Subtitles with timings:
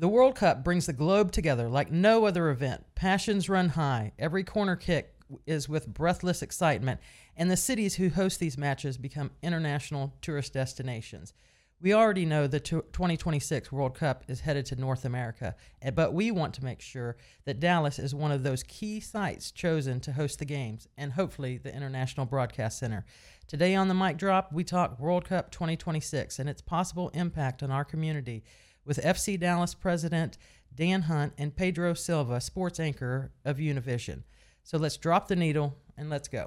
[0.00, 2.84] The World Cup brings the globe together like no other event.
[2.94, 4.12] Passions run high.
[4.16, 5.12] Every corner kick
[5.44, 7.00] is with breathless excitement,
[7.36, 11.34] and the cities who host these matches become international tourist destinations.
[11.80, 16.30] We already know the 2026 World Cup is headed to North America, eh, but we
[16.30, 20.38] want to make sure that Dallas is one of those key sites chosen to host
[20.38, 23.04] the games and hopefully the International Broadcast Center.
[23.48, 27.72] Today on the Mic Drop, we talk World Cup 2026 and its possible impact on
[27.72, 28.44] our community
[28.88, 30.38] with FC Dallas president
[30.74, 34.22] Dan Hunt and Pedro Silva, sports anchor of Univision.
[34.64, 36.46] So let's drop the needle and let's go.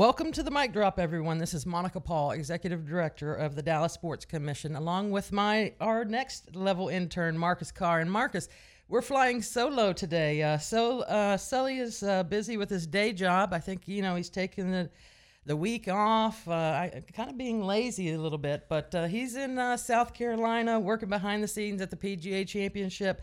[0.00, 1.36] Welcome to the mic drop, everyone.
[1.36, 6.06] This is Monica Paul, Executive Director of the Dallas Sports Commission, along with my our
[6.06, 8.00] next level intern, Marcus Carr.
[8.00, 8.48] And Marcus,
[8.88, 10.42] we're flying solo today.
[10.42, 13.52] Uh, so uh, Sully is uh, busy with his day job.
[13.52, 14.88] I think you know he's taking the
[15.44, 19.36] the week off, uh, I, kind of being lazy a little bit, but uh, he's
[19.36, 23.20] in uh, South Carolina working behind the scenes at the PGA Championship.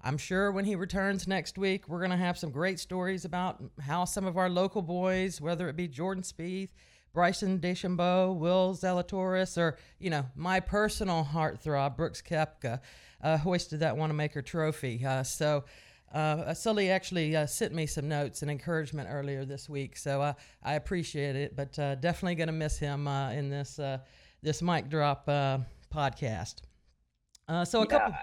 [0.00, 3.62] I'm sure when he returns next week, we're going to have some great stories about
[3.80, 6.70] how some of our local boys, whether it be Jordan Spieth,
[7.12, 12.80] Bryson DeChambeau, Will Zalatoris, or, you know, my personal heartthrob, Brooks Koepka,
[13.22, 15.04] uh, hoisted that Wanamaker trophy.
[15.04, 15.64] Uh, so,
[16.12, 20.32] uh, Sully actually uh, sent me some notes and encouragement earlier this week, so uh,
[20.62, 21.54] I appreciate it.
[21.54, 23.98] But uh, definitely going to miss him uh, in this uh,
[24.42, 26.62] this mic drop podcast.
[27.64, 27.84] so a yeah.
[27.84, 28.14] couple.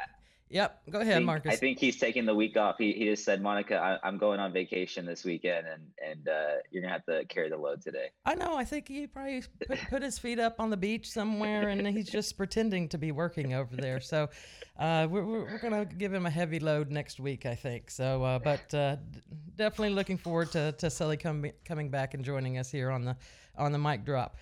[0.50, 0.82] Yep.
[0.92, 1.54] Go ahead, I think, Marcus.
[1.54, 2.76] I think he's taking the week off.
[2.78, 6.58] He, he just said, Monica, I, am going on vacation this weekend, and and uh,
[6.70, 8.10] you're gonna have to carry the load today.
[8.26, 8.56] I know.
[8.56, 12.10] I think he probably put, put his feet up on the beach somewhere, and he's
[12.10, 14.00] just pretending to be working over there.
[14.00, 14.30] So
[14.78, 17.90] uh, we're we're gonna give him a heavy load next week, I think.
[17.90, 18.98] So, uh, but uh,
[19.56, 23.18] definitely looking forward to to Sully coming coming back and joining us here on the
[23.58, 24.38] on the mic drop.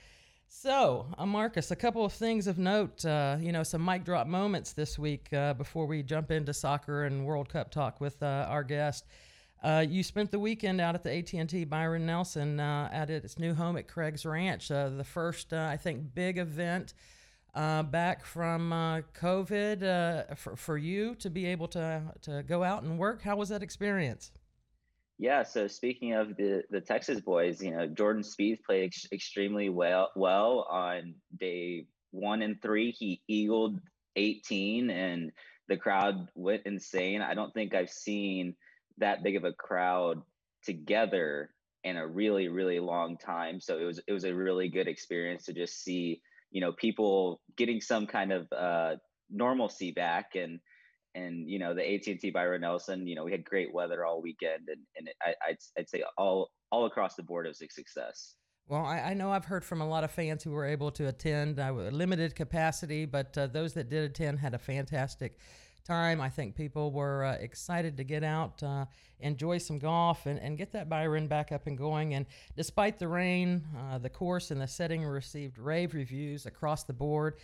[0.55, 3.03] So, uh, Marcus, a couple of things of note.
[3.03, 7.05] Uh, you know, some mic drop moments this week uh, before we jump into soccer
[7.05, 9.07] and World Cup talk with uh, our guest.
[9.63, 13.55] Uh, you spent the weekend out at the AT&T Byron Nelson uh, at its new
[13.55, 14.67] home at Craig's Ranch.
[14.67, 16.93] the first, I think, big event
[17.55, 18.69] back from
[19.19, 23.23] COVID for, for you to be able to to go out and work.
[23.23, 24.31] How was that experience?
[25.23, 25.43] Yeah.
[25.43, 30.11] So speaking of the the Texas boys, you know Jordan Spieth played ex- extremely well
[30.17, 32.91] well on day one and three.
[32.91, 33.79] He eagled
[34.17, 35.31] 18, and
[35.69, 37.21] the crowd went insane.
[37.21, 38.57] I don't think I've seen
[38.97, 40.21] that big of a crowd
[40.65, 41.51] together
[41.85, 43.61] in a really really long time.
[43.61, 47.39] So it was it was a really good experience to just see you know people
[47.55, 48.95] getting some kind of uh,
[49.31, 50.59] normalcy back and
[51.15, 54.67] and you know the AT&T Byron Nelson, you know we had great weather all weekend,
[54.67, 58.35] and and I, I'd I'd say all all across the board it was a success.
[58.67, 61.07] Well, I, I know I've heard from a lot of fans who were able to
[61.07, 61.59] attend.
[61.59, 65.37] I limited capacity, but uh, those that did attend had a fantastic
[65.83, 66.21] time.
[66.21, 68.85] I think people were uh, excited to get out, uh,
[69.19, 72.13] enjoy some golf, and, and get that Byron back up and going.
[72.13, 72.25] And
[72.55, 77.35] despite the rain, uh, the course and the setting received rave reviews across the board.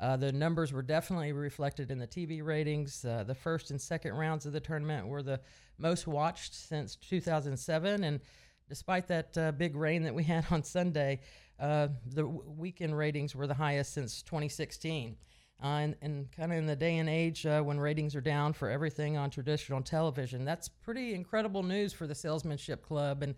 [0.00, 3.04] Uh, the numbers were definitely reflected in the TV ratings.
[3.04, 5.40] Uh, the first and second rounds of the tournament were the
[5.78, 8.04] most watched since 2007.
[8.04, 8.20] And
[8.68, 11.20] despite that uh, big rain that we had on Sunday,
[11.58, 15.16] uh, the w- weekend ratings were the highest since 2016.
[15.60, 18.52] Uh, and, and kind of in the day and age uh, when ratings are down
[18.52, 23.24] for everything on traditional television, that's pretty incredible news for the Salesmanship Club.
[23.24, 23.34] And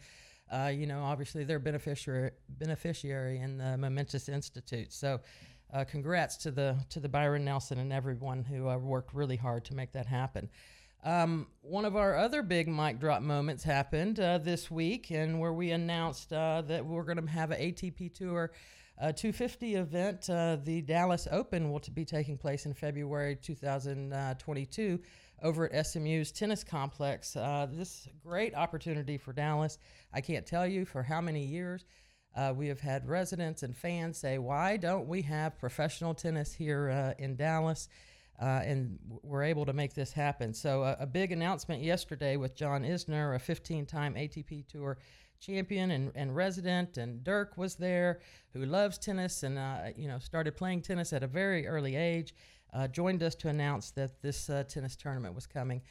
[0.53, 4.93] uh, you know, obviously they're beneficiary beneficiary in the Momentous Institute.
[4.93, 5.21] So
[5.73, 9.65] uh, congrats to the to the Byron Nelson and everyone who uh, worked really hard
[9.67, 10.49] to make that happen.
[11.03, 15.53] Um, one of our other big mic drop moments happened uh, this week, and where
[15.53, 18.53] we announced uh, that we're going to have an ATP Tour
[19.01, 20.29] uh, 250 event.
[20.29, 25.01] Uh, the Dallas Open will be taking place in February 2022
[25.43, 27.33] over at SMU's tennis complex.
[27.33, 29.79] this great opportunity for Dallas.
[30.13, 31.87] I can't tell you for how many years.
[32.35, 36.91] Uh, we have had residents and fans say, why don't we have professional tennis here
[36.91, 37.89] uh, in Dallas?
[38.41, 40.55] Uh, and we're able to make this happen.
[40.55, 44.97] So, uh, a big announcement yesterday with John Isner, a 15 time ATP Tour
[45.41, 48.21] champion and, and resident, and Dirk was there,
[48.55, 52.35] who loves tennis and uh, you know started playing tennis at a very early age.
[52.73, 55.83] Uh, joined us to announce that this tennis tournament was coming.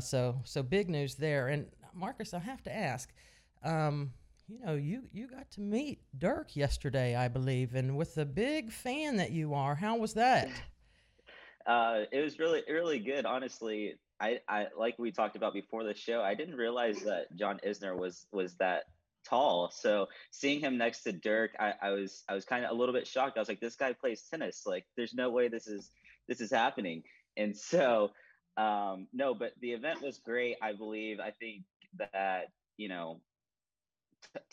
[0.00, 1.48] so, so big news there.
[1.48, 3.10] And Marcus, I have to ask.
[3.64, 4.12] Um,
[4.48, 8.72] you know, you you got to meet Dirk yesterday, I believe, and with the big
[8.72, 10.48] fan that you are, how was that?
[11.66, 13.26] uh, it was really really good.
[13.26, 16.22] Honestly, I, I like we talked about before the show.
[16.22, 18.84] I didn't realize that John Isner was was that
[19.28, 19.70] tall.
[19.70, 22.94] So seeing him next to Dirk, I, I was I was kind of a little
[22.94, 23.36] bit shocked.
[23.36, 24.62] I was like, this guy plays tennis.
[24.66, 25.90] Like, there's no way this is
[26.26, 27.02] this is happening.
[27.36, 28.10] And so
[28.56, 30.56] um, no, but the event was great.
[30.62, 31.20] I believe.
[31.20, 31.64] I think
[31.98, 32.46] that
[32.76, 33.20] you know,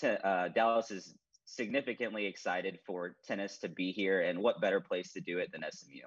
[0.04, 1.16] uh, Dallas is
[1.46, 5.64] significantly excited for tennis to be here, and what better place to do it than
[5.70, 6.02] SMU?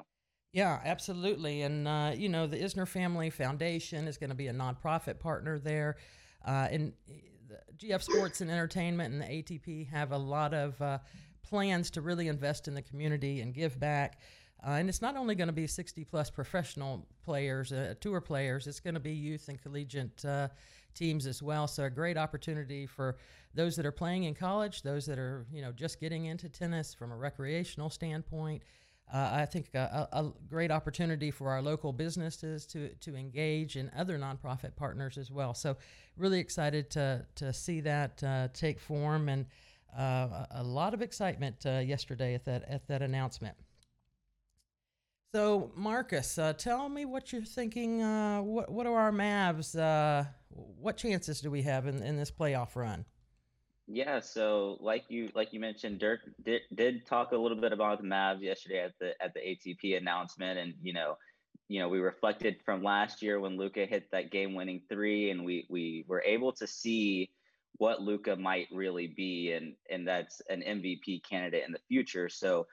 [0.53, 1.63] Yeah, absolutely.
[1.63, 5.59] And, uh, you know, the Isner Family Foundation is going to be a nonprofit partner
[5.59, 5.97] there.
[6.45, 6.93] Uh, and
[7.77, 10.99] GF Sports and Entertainment and the ATP have a lot of uh,
[11.43, 14.21] plans to really invest in the community and give back.
[14.67, 18.67] Uh, and it's not only going to be 60 plus professional players, uh, tour players,
[18.67, 20.49] it's going to be youth and collegiate uh,
[20.95, 21.67] teams as well.
[21.67, 23.17] So a great opportunity for
[23.55, 26.95] those that are playing in college, those that are you know just getting into tennis
[26.95, 28.63] from a recreational standpoint.
[29.13, 33.91] Uh, I think a, a, great opportunity for our local businesses to to engage and
[33.97, 35.55] other nonprofit partners as well.
[35.55, 35.77] So
[36.17, 39.47] really excited to to see that uh, take form and
[39.97, 43.57] uh, a lot of excitement uh, yesterday at that at that announcement.
[45.35, 48.03] So, Marcus, uh, tell me what you're thinking.
[48.03, 49.75] Uh, what what are our Mavs?
[50.51, 53.05] What chances do we have in, in this playoff run?
[53.91, 58.03] Yeah, so like you like you mentioned, Dirk did, did talk a little bit about
[58.03, 61.17] the Mavs yesterday at the at the ATP announcement, and you know,
[61.69, 65.67] you know, we reflected from last year when Luka hit that game-winning three, and we
[65.71, 67.31] we were able to see
[67.79, 72.29] what Luka might really be, and and that's an MVP candidate in the future.
[72.29, 72.67] So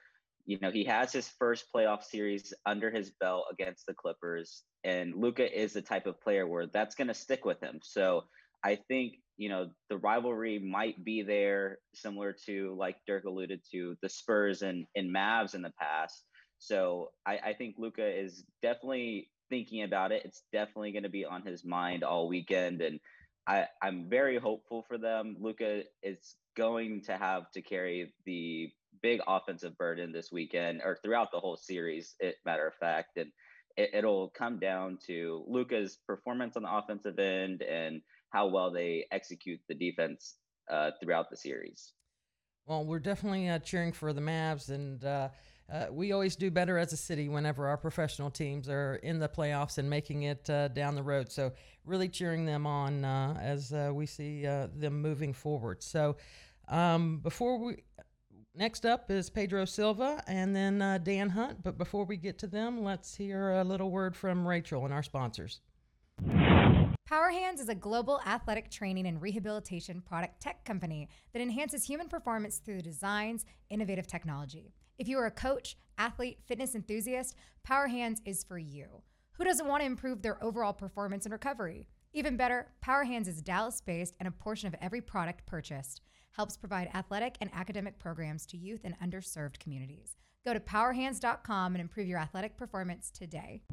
[0.45, 5.15] you know, he has his first playoff series under his belt against the Clippers, and
[5.15, 7.79] Luka is the type of player where that's going to stick with him.
[7.81, 8.25] So
[8.63, 13.97] I think you know the rivalry might be there, similar to like Dirk alluded to
[14.01, 16.23] the Spurs and and Mavs in the past.
[16.59, 20.21] So I, I think Luka is definitely thinking about it.
[20.23, 22.99] It's definitely going to be on his mind all weekend, and
[23.47, 25.35] I I'm very hopeful for them.
[25.39, 28.71] Luka is going to have to carry the
[29.01, 33.17] big offensive burden this weekend or throughout the whole series, it, matter of fact.
[33.17, 33.31] And
[33.77, 39.05] it, will come down to Luka's performance on the offensive end and how well they
[39.11, 40.35] execute the defense
[40.69, 41.93] uh, throughout the series.
[42.65, 45.29] Well, we're definitely uh, cheering for the Mavs, and uh,
[45.71, 49.29] uh we always do better as a city whenever our professional teams are in the
[49.29, 51.31] playoffs and making it uh, down the road.
[51.31, 51.51] So,
[51.85, 55.83] really cheering them on uh, as we see them moving forward.
[55.83, 56.17] So,
[56.67, 57.83] um, before we
[58.57, 61.61] Next up is Pedro Silva and then uh, Dan Hunt.
[61.61, 65.03] But before we get to them, let's hear a little word from Rachel and our
[65.03, 65.59] sponsors.
[67.05, 72.07] Power Hands is a global athletic training and rehabilitation product tech company that enhances human
[72.07, 74.73] performance through designs, innovative technology.
[74.97, 79.01] If you are a coach, athlete, fitness enthusiast, Power Hands is for you.
[79.33, 81.89] Who doesn't want to improve their overall performance and recovery?
[82.15, 85.99] Even better, Power Hands is Dallas based and a portion of every product purchased
[86.31, 90.15] helps provide athletic and academic programs to youth and underserved communities.
[90.45, 93.63] Go to powerhands.com and improve your athletic performance today.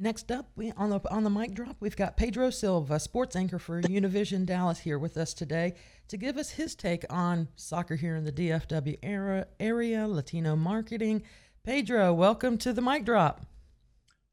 [0.00, 3.60] Next up, we on the on the mic drop, we've got Pedro Silva, sports anchor
[3.60, 5.74] for Univision Dallas, here with us today
[6.08, 11.22] to give us his take on soccer here in the DFW era, area, Latino marketing.
[11.62, 13.46] Pedro, welcome to the mic drop.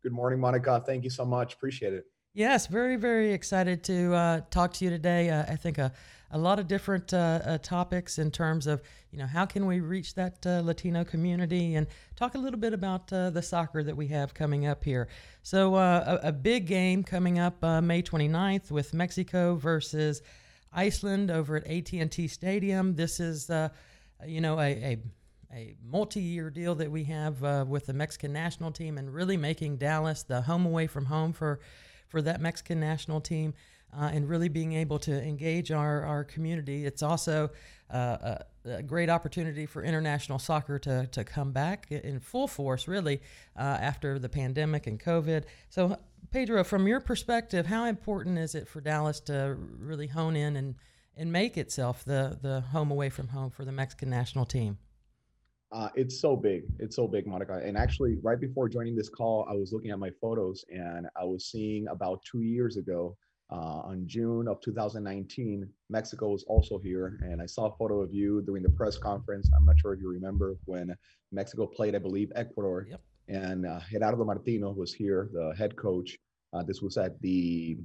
[0.02, 0.82] Good morning, Monica.
[0.84, 1.54] Thank you so much.
[1.54, 2.06] Appreciate it.
[2.38, 5.32] Yes, very very excited to uh, talk to you today.
[5.32, 5.92] Uh, I think a
[6.30, 9.80] a lot of different uh, uh, topics in terms of you know how can we
[9.80, 13.98] reach that uh, Latino community and talk a little bit about uh, the soccer that
[13.98, 15.08] we have coming up here.
[15.42, 20.22] So a, a, big game coming up May 29th with Mexico versus
[20.72, 22.94] Iceland over at AT&T Stadium.
[22.94, 23.50] This is
[24.28, 24.98] you know a, a
[25.52, 30.22] a multi-year deal that we have with the Mexican national team and really making Dallas
[30.22, 31.62] the home away from home for
[32.08, 33.54] for that Mexican national team
[33.96, 36.86] uh, and really being able to engage our, our community.
[36.86, 37.50] It's also
[37.92, 37.96] uh,
[38.66, 43.22] a, a, great opportunity for international soccer to, to come back in full force, really,
[43.58, 45.46] uh, after the pandemic and COVID.
[45.70, 45.98] So,
[46.32, 50.76] Pedro, from your perspective, how important is it for Dallas to really hone in and,
[51.16, 54.78] and make itself the, the home away from home for the Mexican national team?
[55.72, 56.64] Uh, it's so big.
[56.80, 57.62] It's so big, Monica.
[57.64, 61.26] And actually, right before joining this call, I was looking at my photos and I
[61.26, 63.18] was seeing about two years ago
[63.50, 68.14] uh, on June of 2019, Mexico was also here, and I saw a photo of
[68.14, 69.50] you during the press conference.
[69.56, 70.94] I'm not sure if you remember when
[71.32, 73.02] Mexico played, I believe, Ecuador, yep.
[73.30, 76.18] and uh, Gerardo Martino was here, the head coach.
[76.52, 77.78] Uh, this was at the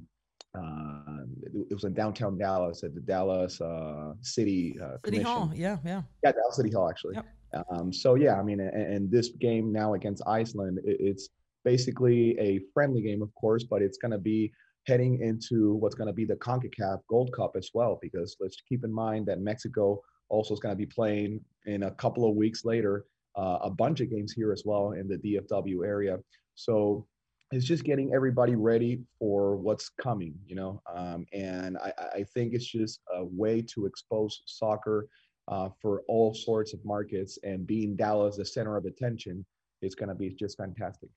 [0.55, 1.23] uh,
[1.69, 5.51] it was in downtown Dallas at the Dallas uh, City uh, City Hall.
[5.55, 7.15] Yeah, yeah, yeah, Dallas City Hall actually.
[7.15, 7.25] Yep.
[7.69, 11.29] Um, so yeah, I mean, and, and, this game now against Iceland, it, it's
[11.63, 14.51] basically a friendly game, of course, but it's going to be
[14.85, 18.83] heading into what's going to be the CONCACAF Gold Cup as well, because let's keep
[18.83, 22.65] in mind that Mexico also is going to be playing in a couple of weeks
[22.65, 23.05] later
[23.35, 26.19] uh, a bunch of games here as well in the DFW area.
[26.55, 27.07] So
[27.51, 30.81] it's just getting everybody ready for what's coming, you know.
[30.93, 35.07] Um, and I, I, think it's just a way to expose soccer
[35.47, 37.37] uh, for all sorts of markets.
[37.43, 39.45] And being Dallas the center of attention
[39.81, 41.09] is going to be just fantastic.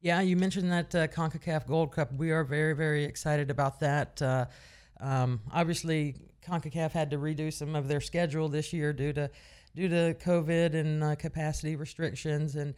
[0.00, 2.12] Yeah, you mentioned that uh, CONCACAF Gold Cup.
[2.14, 4.22] We are very, very excited about that.
[4.22, 4.46] Uh,
[5.00, 6.14] um, obviously,
[6.46, 9.30] CONCACAF had to redo some of their schedule this year due to
[9.74, 12.74] due to COVID and uh, capacity restrictions, and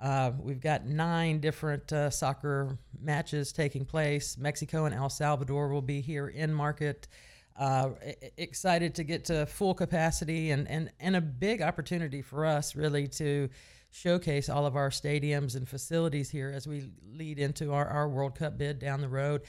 [0.00, 4.36] uh, we've got nine different uh, soccer matches taking place.
[4.36, 7.08] Mexico and El Salvador will be here in market.
[7.56, 7.90] Uh,
[8.36, 13.06] excited to get to full capacity and, and, and a big opportunity for us really
[13.06, 13.48] to
[13.92, 18.34] showcase all of our stadiums and facilities here as we lead into our, our World
[18.34, 19.42] Cup bid down the road.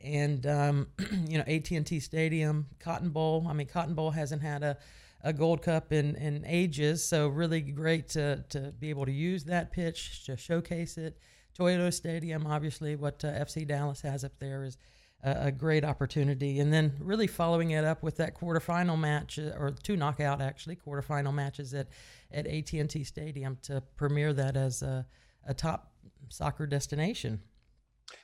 [0.00, 0.86] And um,
[1.26, 3.44] you know, AT&T Stadium, Cotton Bowl.
[3.48, 4.76] I mean, Cotton Bowl hasn't had a
[5.22, 7.04] a Gold Cup in, in ages.
[7.04, 11.18] So really great to, to be able to use that pitch to showcase it.
[11.58, 14.78] Toyota Stadium, obviously, what uh, FC Dallas has up there is
[15.22, 16.60] a, great opportunity.
[16.60, 20.76] And then really following it up with that quarterfinal match, uh, or two knockout actually
[20.76, 21.88] quarterfinal matches at
[22.30, 25.06] at AT&T Stadium to premiere that as a,
[25.46, 25.92] a top
[26.28, 27.40] soccer destination.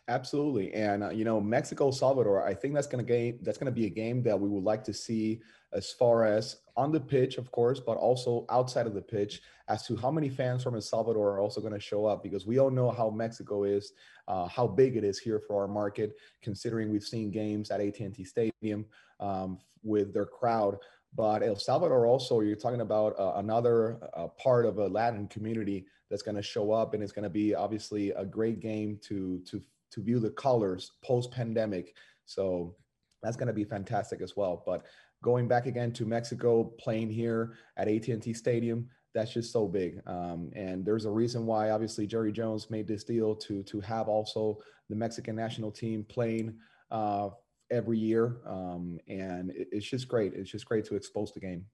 [0.08, 2.46] Absolutely, and uh, you know Mexico Salvador.
[2.46, 3.38] I think that's gonna game.
[3.42, 5.40] That's gonna be a game that we would like to see
[5.74, 9.86] as far as on the pitch, of course, but also outside of the pitch, as
[9.86, 12.58] to how many fans from El Salvador are also going to show up, because we
[12.58, 13.92] all know how Mexico is,
[14.28, 18.24] uh, how big it is here for our market, considering we've seen games at AT&T
[18.24, 18.84] Stadium
[19.20, 20.78] um, with their crowd.
[21.16, 25.86] But El Salvador also, you're talking about uh, another uh, part of a Latin community
[26.10, 29.40] that's going to show up, and it's going to be obviously a great game to
[29.50, 29.62] to
[29.92, 31.94] to view the colors post pandemic.
[32.24, 32.74] So
[33.22, 34.62] that's going to be fantastic as well.
[34.66, 34.84] But
[35.24, 40.02] going back again to Mexico, playing here at AT&T Stadium, that's just so big.
[40.06, 44.06] Um, and there's a reason why, obviously, Jerry Jones made this deal to to have
[44.08, 44.58] also
[44.90, 46.54] the Mexican national team playing
[46.90, 47.30] uh,
[47.70, 48.36] every year.
[48.46, 50.34] Um, and it, it's just great.
[50.34, 51.64] It's just great to expose the game.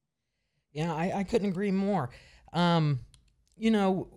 [0.73, 2.11] Yeah, I, I couldn't agree more.
[2.52, 3.00] Um,
[3.57, 4.09] you know,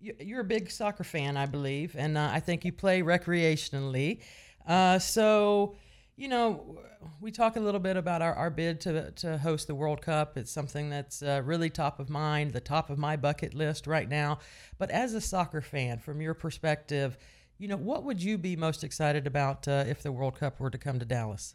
[0.00, 4.22] you're a big soccer fan, I believe, and uh, I think you play recreationally.
[4.64, 5.74] Uh, so
[6.18, 6.76] you know,
[7.20, 10.36] we talk a little bit about our, our bid to, to host the World Cup.
[10.36, 14.08] It's something that's uh, really top of mind, the top of my bucket list right
[14.08, 14.40] now.
[14.78, 17.16] But as a soccer fan, from your perspective,
[17.56, 20.70] you know, what would you be most excited about uh, if the World Cup were
[20.70, 21.54] to come to Dallas?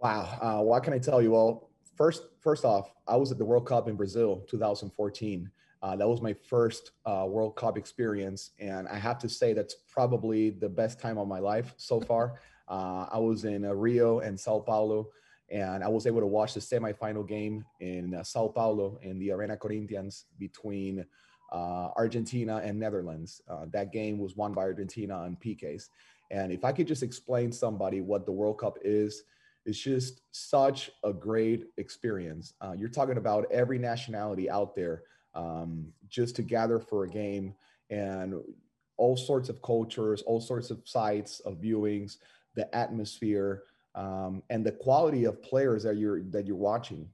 [0.00, 1.30] Wow, uh, what can I tell you?
[1.30, 5.50] Well, first, first off, I was at the World Cup in Brazil, 2014.
[5.82, 9.76] Uh, that was my first uh, World Cup experience, and I have to say that's
[9.90, 12.40] probably the best time of my life so far.
[12.68, 15.08] Uh, I was in uh, Rio and Sao Paulo,
[15.50, 19.30] and I was able to watch the semifinal game in uh, Sao Paulo in the
[19.32, 21.04] Arena Corinthians between
[21.52, 23.42] uh, Argentina and Netherlands.
[23.70, 25.88] That game was won by Argentina on PKs.
[26.30, 29.22] And if I could just explain somebody what the World Cup is,
[29.66, 32.54] it's just such a great experience.
[32.60, 35.02] Uh, you're talking about every nationality out there
[35.34, 37.54] um, just to gather for a game
[37.90, 38.34] and
[38.96, 42.18] all sorts of cultures, all sorts of sites of viewings
[42.54, 47.08] the atmosphere, um, and the quality of players that you're that you're watching.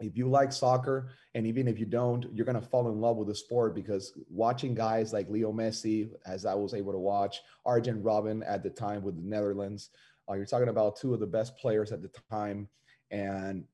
[0.00, 3.28] If you like soccer, and even if you don't, you're gonna fall in love with
[3.28, 8.02] the sport because watching guys like Leo Messi, as I was able to watch, Arjen
[8.02, 9.90] Robben at the time with the Netherlands,
[10.28, 12.68] uh, you're talking about two of the best players at the time,
[13.10, 13.64] and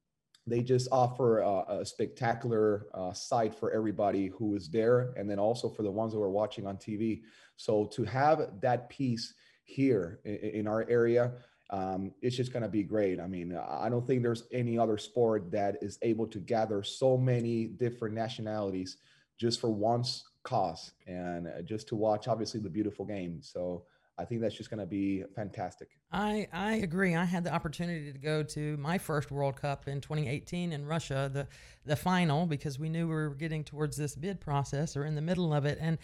[0.46, 5.38] they just offer a, a spectacular uh, sight for everybody who is there, and then
[5.38, 7.22] also for the ones who are watching on TV.
[7.56, 9.34] So to have that piece
[9.68, 11.32] here in, in our area,
[11.70, 13.20] um, it's just going to be great.
[13.20, 17.18] I mean, I don't think there's any other sport that is able to gather so
[17.18, 18.96] many different nationalities
[19.38, 23.40] just for once cause and uh, just to watch obviously the beautiful game.
[23.42, 23.84] So
[24.16, 25.90] I think that's just going to be fantastic.
[26.10, 27.14] I, I agree.
[27.14, 31.30] I had the opportunity to go to my first World Cup in 2018 in Russia,
[31.32, 31.46] the
[31.84, 35.20] the final, because we knew we were getting towards this bid process or in the
[35.20, 35.98] middle of it, and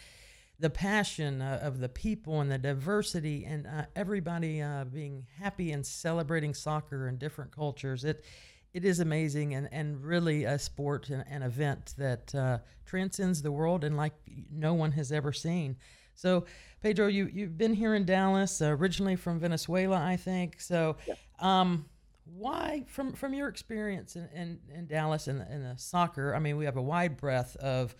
[0.64, 5.73] the passion uh, of the people and the diversity and uh, everybody uh, being happy
[5.73, 8.02] and celebrating soccer and different cultures.
[8.02, 8.25] It
[8.73, 13.52] it is amazing and, and really a sport and an event that uh, transcends the
[13.52, 14.14] world and like
[14.50, 15.76] no one has ever seen.
[16.14, 16.47] So,
[16.83, 20.62] Pedro, you you've been here in Dallas, uh, originally from Venezuela, I think.
[20.62, 20.97] So,
[21.40, 21.85] um,
[22.25, 26.35] why, from from your experience in, in, in Dallas and in, in the soccer?
[26.35, 27.94] I mean, we have a wide breadth of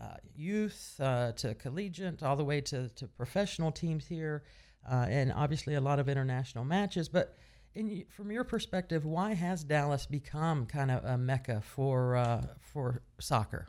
[0.00, 4.42] uh, youth uh, to collegiate, all the way to, to professional teams here,
[4.90, 7.08] uh, and obviously a lot of international matches.
[7.08, 7.36] But
[7.74, 13.02] in, from your perspective, why has Dallas become kind of a mecca for uh, for
[13.20, 13.68] soccer?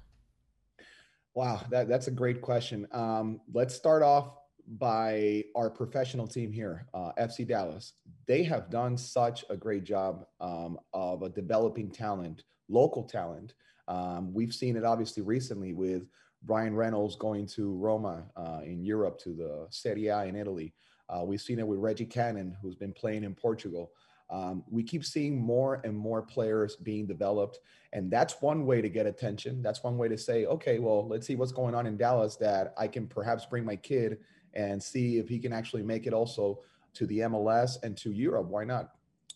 [1.36, 2.88] Wow, that, that's a great question.
[2.92, 4.38] Um, let's start off
[4.68, 7.94] by our professional team here, uh, FC Dallas.
[8.28, 13.54] They have done such a great job um, of developing talent, local talent.
[13.88, 16.08] Um, we've seen it obviously recently with
[16.44, 20.74] Bryan Reynolds going to Roma uh, in Europe to the Serie A in Italy.
[21.10, 23.92] Uh, we've seen it with Reggie Cannon, who's been playing in Portugal.
[24.30, 27.60] Um, we keep seeing more and more players being developed.
[27.92, 29.62] And that's one way to get attention.
[29.62, 32.74] That's one way to say, okay, well, let's see what's going on in Dallas that
[32.78, 34.18] I can perhaps bring my kid
[34.56, 36.62] and see if he can actually make it also
[36.96, 38.48] to the MLS and to Europe.
[38.48, 38.92] Why not?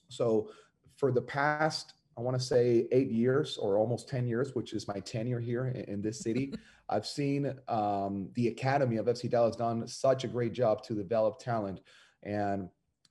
[0.10, 0.50] So
[0.96, 4.88] for the past, I want to say eight years or almost 10 years, which is
[4.88, 6.54] my tenure here in, in this city,
[6.90, 11.38] I've seen um, the Academy of FC Dallas done such a great job to develop
[11.38, 11.82] talent.
[12.24, 12.70] And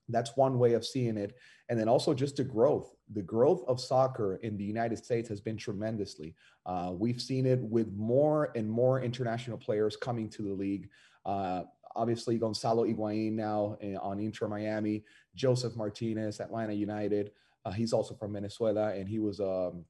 [0.09, 1.37] that's one way of seeing it.
[1.69, 2.95] And then also just the growth.
[3.13, 6.35] The growth of soccer in the United States has been tremendously.
[6.65, 10.89] Uh, we've seen it with more and more international players coming to the league.
[11.25, 11.63] Uh,
[11.95, 17.31] obviously, Gonzalo Higuain now eh, on Inter Miami, Josef Martinez, Atlanta United.
[17.67, 19.85] Uh, he's also from Venezuela, and he was um,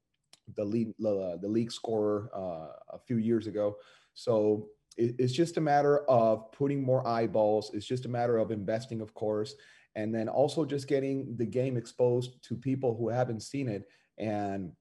[0.55, 3.75] the lead the, the league scorer uh, a few years ago.
[4.15, 7.69] So it's just a matter of putting more eyeballs.
[7.75, 9.53] It's just a matter of investing, of course,
[9.93, 14.71] and then also just getting the game exposed to people who haven't seen it and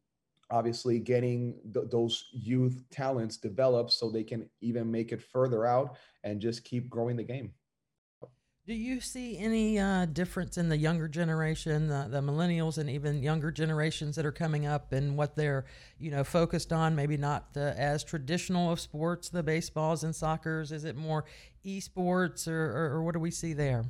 [0.51, 5.99] obviously getting th- those youth talents developed so they can even make it further out
[6.25, 7.53] and just keep growing the game
[8.67, 13.23] do you see any uh, difference in the younger generation, the, the, millennials, and even
[13.23, 15.67] younger generations that are coming up, and what they're,
[16.01, 16.97] you know, focused on?
[16.97, 20.73] Maybe not the, as traditional of sports, the baseballs and soccer's.
[20.73, 21.27] Is it more
[21.65, 23.85] esports, or, or, or what do we see there?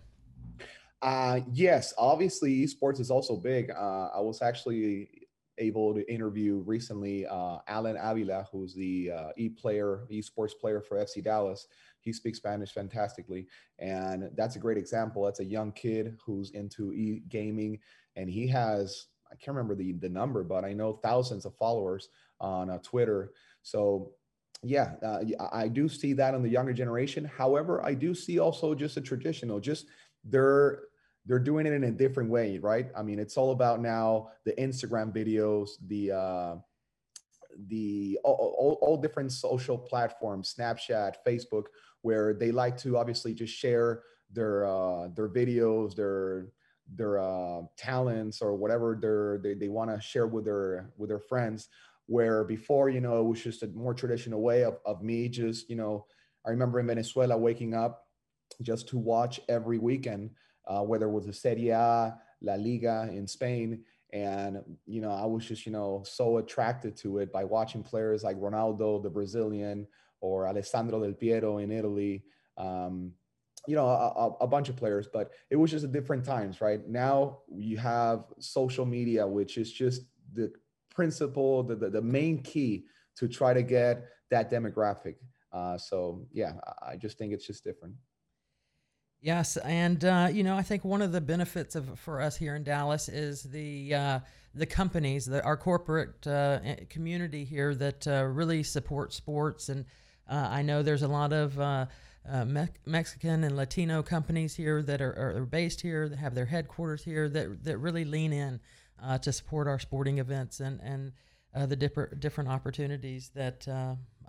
[1.01, 3.71] Uh, yes, obviously esports is also big.
[3.71, 5.09] Uh, I was actually
[5.59, 11.23] able to interview recently uh, Alan Avila, who's the uh, e-player, esports player for FC
[11.23, 11.69] Dallas.
[12.01, 13.47] He speaks Spanish fantastically,
[13.79, 15.25] and that's a great example.
[15.25, 17.79] That's a young kid who's into e-gaming,
[18.15, 22.09] and he has I can't remember the the number, but I know thousands of followers
[22.41, 23.33] on uh, Twitter.
[23.63, 24.13] So
[24.63, 27.25] yeah, uh, I do see that in the younger generation.
[27.25, 29.87] However, I do see also just a traditional, just
[30.25, 30.81] they're
[31.27, 32.89] they're doing it in a different way, right?
[32.97, 36.57] I mean, it's all about now the Instagram videos, the uh,
[37.69, 41.65] the all, all, all different social platforms, Snapchat, Facebook,
[42.03, 46.49] where they like to obviously just share their uh, their videos, their
[46.95, 51.19] their uh, talents or whatever they're, they they want to share with their with their
[51.19, 51.69] friends.
[52.09, 55.69] Where before, you know, it was just a more traditional way of of me just,
[55.69, 56.07] you know,
[56.47, 58.05] I remember in Venezuela waking up
[58.63, 60.31] just to watch every weekend,
[60.67, 63.85] uh, whether it was the Serie A, La Liga in Spain.
[64.13, 68.23] And, you know, I was just, you know, so attracted to it by watching players
[68.23, 69.87] like Ronaldo, the Brazilian,
[70.21, 72.25] or Alessandro Del Piero in Italy.
[72.57, 73.13] Um,
[73.67, 76.87] you know, a, a, bunch of players, but it was just a different times, right?
[76.89, 80.03] Now you have social media, which is just
[80.33, 80.53] the
[80.95, 82.85] principle, the, the, the main key
[83.17, 85.17] to try to get that demographic.
[85.53, 87.95] Uh, so yeah, I just think it's just different.
[89.21, 92.55] Yes, and uh, you know, I think one of the benefits of for us here
[92.55, 94.21] in Dallas is the uh,
[94.55, 99.85] the companies, the, our corporate uh, community here that uh, really support sports, and
[100.29, 101.87] uh, I know there's a lot of uh,
[102.45, 107.03] Me- Mexican and Latino companies here that are, are, based here, that have their headquarters
[107.03, 108.61] here, that that really lean in
[109.23, 111.13] to support our sporting events and and
[111.69, 113.67] the different different opportunities that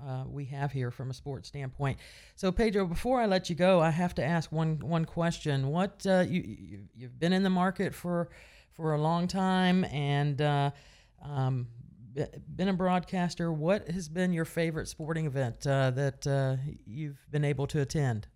[0.05, 1.97] uh, we have here from a sports standpoint.
[2.35, 5.67] So, Pedro, before I let you go, I have to ask one one question.
[5.67, 8.29] What uh, you you've been in the market for
[8.73, 10.71] for a long time and uh,
[11.23, 11.67] um,
[12.55, 13.51] been a broadcaster.
[13.51, 18.27] What has been your favorite sporting event uh, that uh, you've been able to attend?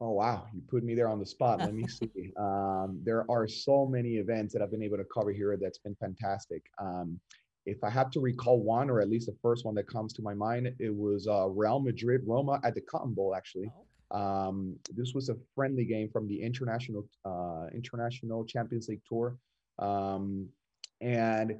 [0.00, 1.58] Oh wow, you put me there on the spot.
[1.60, 2.32] Let me see.
[2.36, 5.94] Um, there are so many events that I've been able to cover here that's been
[5.94, 6.64] fantastic.
[6.78, 7.18] Um,
[7.66, 10.22] if I have to recall one, or at least the first one that comes to
[10.22, 13.34] my mind, it was uh, Real Madrid Roma at the Cotton Bowl.
[13.34, 13.70] Actually,
[14.12, 14.18] oh.
[14.18, 19.36] um, this was a friendly game from the international uh, international Champions League tour,
[19.78, 20.48] um,
[21.00, 21.56] and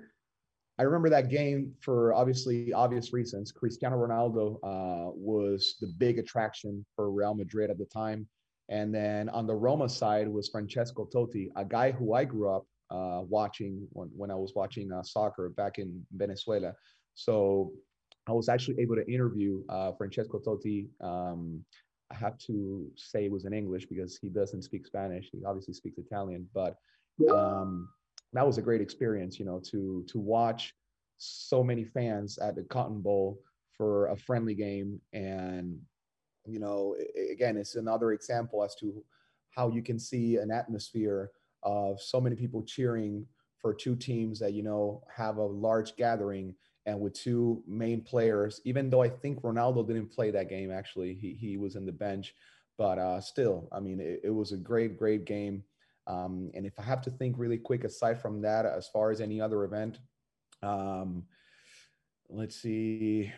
[0.78, 3.50] I remember that game for obviously obvious reasons.
[3.50, 8.28] Cristiano Ronaldo uh, was the big attraction for Real Madrid at the time.
[8.68, 12.66] And then on the Roma side was Francesco Totti, a guy who I grew up
[12.90, 16.72] uh, watching when, when I was watching uh, soccer back in Venezuela.
[17.14, 17.72] So
[18.28, 20.88] I was actually able to interview uh, Francesco Totti.
[21.00, 21.64] Um,
[22.10, 25.28] I have to say it was in English because he doesn't speak Spanish.
[25.32, 26.76] He obviously speaks Italian, but
[27.32, 27.88] um,
[28.32, 29.38] that was a great experience.
[29.38, 30.74] You know, to to watch
[31.18, 33.40] so many fans at the Cotton Bowl
[33.76, 35.78] for a friendly game, and
[36.46, 36.96] you know,
[37.32, 39.02] again, it's another example as to
[39.50, 41.30] how you can see an atmosphere
[41.66, 43.26] of so many people cheering
[43.58, 46.54] for two teams that you know have a large gathering
[46.86, 51.12] and with two main players even though i think ronaldo didn't play that game actually.
[51.14, 52.34] He, he was in the bench.
[52.78, 55.64] But uh, still i mean it, it, was a great great game.
[56.06, 59.20] Um, and if i have to think really quick aside from that as far as
[59.20, 59.98] any other event
[60.62, 61.24] um,
[62.28, 63.32] let's see.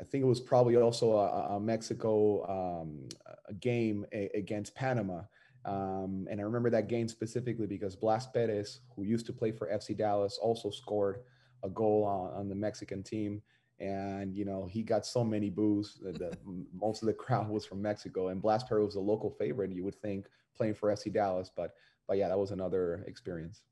[0.00, 3.08] I think it was probably also a, a mexico um,
[3.48, 5.22] a game a, against panama
[5.66, 9.66] um, and I remember that game specifically because Blas Perez, who used to play for
[9.66, 11.22] FC Dallas, also scored
[11.64, 13.42] a goal on, on the Mexican team.
[13.80, 16.32] And, you know, he got so many boos that the,
[16.72, 18.28] most of the crowd was from Mexico.
[18.28, 20.26] And Blas Perez was a local favorite, you would think,
[20.56, 21.50] playing for FC Dallas.
[21.54, 21.74] But,
[22.06, 23.62] but yeah, that was another experience.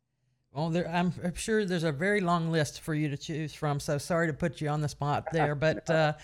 [0.53, 3.79] Well, there, I'm, I'm, sure there's a very long list for you to choose from.
[3.79, 6.15] So sorry to put you on the spot there, but uh,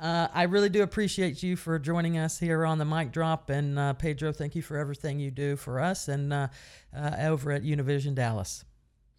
[0.00, 3.50] uh, I really do appreciate you for joining us here on the mic drop.
[3.50, 6.48] And uh, Pedro, thank you for everything you do for us and uh,
[6.96, 8.64] uh over at Univision Dallas.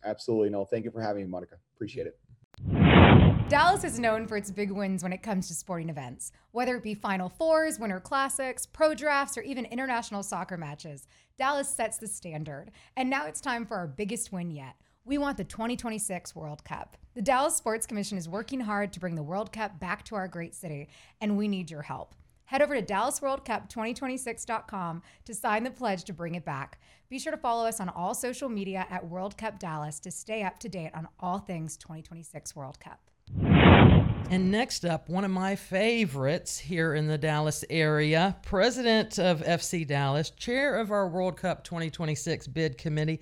[0.04, 0.50] Absolutely.
[0.50, 1.56] No, thank you for having me, Monica.
[1.76, 2.18] Appreciate it.
[3.50, 6.84] Dallas is known for its big wins when it comes to sporting events, whether it
[6.84, 11.06] be Final Fours, Winter Classics, pro drafts, or even international soccer matches.
[11.38, 12.72] Dallas sets the standard.
[12.96, 16.96] And now it's time for our biggest win yet we want the 2026 World Cup.
[17.16, 20.28] The Dallas Sports Commission is working hard to bring the World Cup back to our
[20.28, 22.14] great city, and we need your help.
[22.46, 26.80] Head over to DallasWorldCup2026.com to sign the pledge to bring it back.
[27.10, 30.44] Be sure to follow us on all social media at World Cup Dallas to stay
[30.44, 33.00] up to date on all things 2026 World Cup.
[34.30, 39.86] And next up, one of my favorites here in the Dallas area, president of FC
[39.86, 43.20] Dallas, chair of our World Cup 2026 bid committee,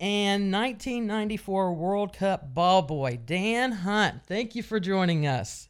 [0.00, 4.22] and 1994 World Cup ball boy, Dan Hunt.
[4.26, 5.68] Thank you for joining us.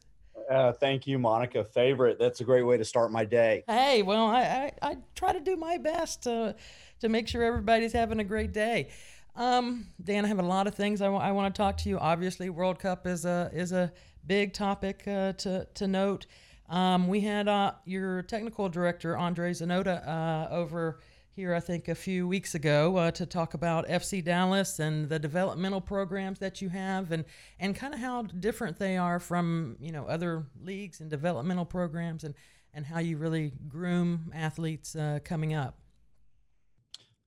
[0.51, 1.65] Uh, thank you, Monica.
[1.65, 2.19] Favorite.
[2.19, 3.65] That's a great way to start my day.
[3.67, 6.55] Hey, well, I, I, I try to do my best to,
[7.01, 8.89] to make sure everybody's having a great day.
[9.37, 11.89] Um, Dan, I have a lot of things I, w- I want to talk to
[11.89, 11.99] you.
[11.99, 13.93] Obviously, World Cup is a is a
[14.27, 16.27] big topic uh, to to note.
[16.69, 21.01] Um, we had uh, your technical director Andre Zanotta uh, over
[21.35, 25.19] here, I think, a few weeks ago uh, to talk about FC Dallas and the
[25.19, 27.25] developmental programs that you have, and
[27.59, 32.23] and kind of how different they are from you know other leagues and developmental programs,
[32.23, 32.35] and
[32.73, 35.79] and how you really groom athletes uh, coming up.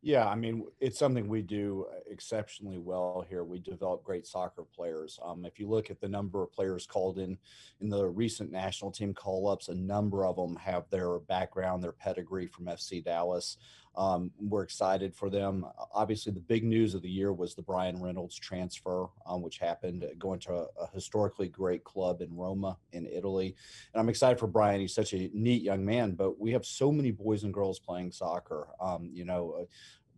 [0.01, 3.43] Yeah, I mean, it's something we do exceptionally well here.
[3.43, 5.19] We develop great soccer players.
[5.21, 7.37] Um, if you look at the number of players called in
[7.81, 11.91] in the recent national team call ups, a number of them have their background, their
[11.91, 13.57] pedigree from FC Dallas.
[13.97, 15.65] Um, we're excited for them.
[15.91, 20.03] Obviously, the big news of the year was the Bryan Reynolds transfer, um, which happened
[20.03, 23.55] uh, going to a, a, historically great club in Roma in Italy.
[23.93, 24.81] And I'm excited for Bryan.
[24.81, 28.11] He's such a neat young man, but we have so many boys and girls playing
[28.11, 28.67] soccer.
[28.79, 29.65] Um, you know, uh,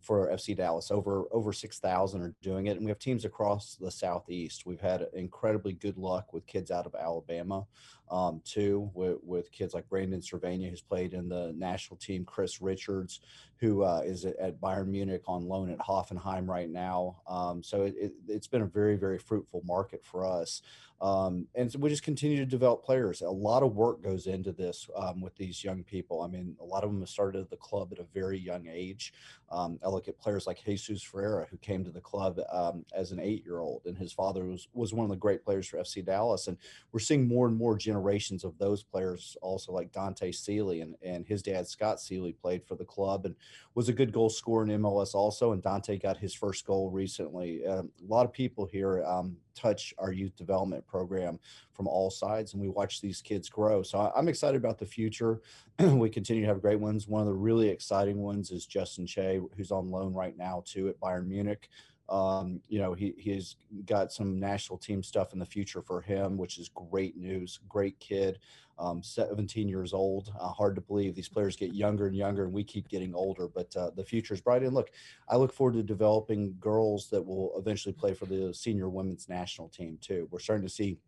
[0.00, 0.90] for FC Dallas.
[0.90, 4.66] Over over six thousand are doing it, and we have teams across the southeast.
[4.66, 7.66] We've had incredibly good luck with kids out of Alabama,
[8.10, 12.24] um, too, with, with kids like Brandon Servania, who's played in the national team.
[12.24, 13.20] Chris Richards,
[13.60, 17.20] who uh, is at Bayern Munich on loan at Hoffenheim right now.
[17.28, 20.62] Um, so it, it, it's been a very very fruitful market for us.
[21.00, 23.22] Um, and so we just continue to develop players.
[23.22, 26.20] A lot of work goes into this um, with these young people.
[26.20, 28.66] I mean, a lot of them have started at the club at a very young
[28.68, 29.14] age.
[29.50, 33.12] Um, I look at players like Jesus Ferreira, who came to the club um, as
[33.12, 36.48] an eight-year-old, and his father was was one of the great players for FC Dallas.
[36.48, 36.58] And
[36.92, 41.26] we're seeing more and more generations of those players, also like Dante Sealy, and and
[41.26, 43.34] his dad Scott Sealy played for the club and
[43.74, 45.52] was a good goal scorer in MLS also.
[45.52, 47.66] And Dante got his first goal recently.
[47.66, 51.38] Um, a lot of people here um, touch our youth development program
[51.72, 53.82] from all sides, and we watch these kids grow.
[53.82, 55.40] So I'm excited about the future.
[55.78, 57.08] we continue to have great ones.
[57.08, 60.88] One of the really exciting ones is Justin Che, who's on loan right now too
[60.88, 61.68] at Bayern Munich.
[62.10, 66.36] Um, you know, he he's got some national team stuff in the future for him,
[66.36, 67.60] which is great news.
[67.68, 68.40] Great kid,
[68.78, 70.32] um, 17 years old.
[70.38, 73.46] Uh, hard to believe these players get younger and younger, and we keep getting older.
[73.46, 74.62] But uh, the future is bright.
[74.62, 74.90] And look,
[75.28, 79.68] I look forward to developing girls that will eventually play for the senior women's national
[79.68, 80.26] team too.
[80.32, 80.98] We're starting to see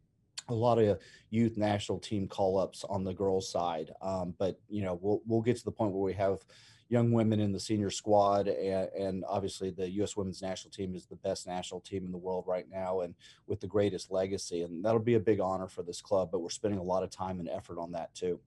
[0.48, 0.98] a lot of
[1.30, 3.92] youth national team call ups on the girls side.
[4.00, 6.44] Um, but you know, we'll we'll get to the point where we have
[6.92, 10.14] young women in the senior squad, and, and, obviously the U.S.
[10.14, 13.14] Women's National Team is the best national team in the world right now, and
[13.46, 16.28] with the greatest legacy, and that'll be a big honor for this club.
[16.30, 18.38] But we're spending a lot of time and effort on that too.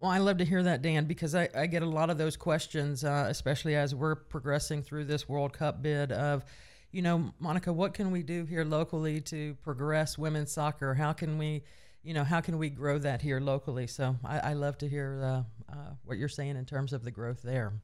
[0.00, 2.36] Well, I love to hear that, Dan, because I, I get a lot of those
[2.36, 6.44] questions, uh, especially as we're progressing through this World Cup bid of,
[6.92, 10.94] you know, Monica, what can we do here locally to progress women's soccer?
[10.94, 11.62] How can we,
[12.02, 13.86] you know, how can we grow that here locally?
[13.86, 17.10] So I, I love to hear uh, uh, what you're saying in terms of the
[17.10, 17.74] growth there.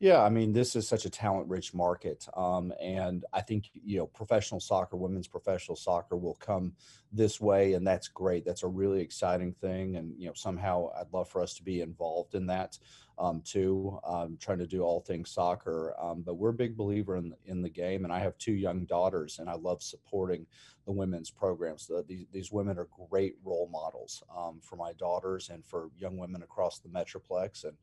[0.00, 4.06] Yeah, I mean, this is such a talent-rich market, um, and I think you know,
[4.06, 6.74] professional soccer, women's professional soccer, will come
[7.12, 8.44] this way, and that's great.
[8.44, 11.80] That's a really exciting thing, and you know, somehow I'd love for us to be
[11.80, 12.76] involved in that
[13.18, 13.98] um, too.
[14.04, 17.62] Um, trying to do all things soccer, um, but we're a big believer in in
[17.62, 20.44] the game, and I have two young daughters, and I love supporting
[20.84, 21.86] the women's programs.
[21.86, 26.16] The, these these women are great role models um, for my daughters and for young
[26.16, 27.76] women across the metroplex, and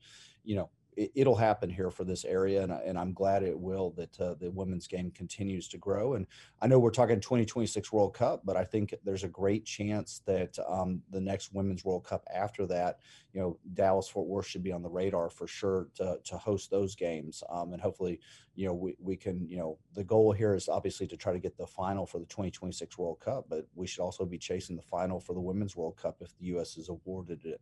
[0.43, 3.91] you know it, will happen here for this area, and, and I'm glad it will
[3.91, 6.15] that uh, the women's game continues to grow.
[6.15, 6.27] And
[6.61, 10.57] I know we're talking 2026 World Cup, but I think there's a great chance that
[10.67, 12.99] um, the next Women's World Cup after that,
[13.33, 16.69] you know, Dallas Fort Worth should be on the radar for sure to, to host
[16.69, 17.43] those games.
[17.49, 18.19] Um, and hopefully,
[18.55, 21.39] you know, we, we can, you know, the goal here is obviously to try to
[21.39, 24.81] get the final for the 2026 World Cup, but we should also be chasing the
[24.81, 26.77] final for the Women's World Cup if the U.S.
[26.77, 27.61] is awarded it.